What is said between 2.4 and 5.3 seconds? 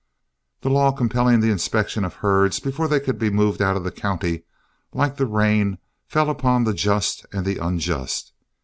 before they could be moved out of the county, like the